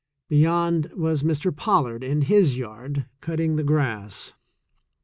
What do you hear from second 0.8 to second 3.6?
was Mr. Pollard in his yard, cutting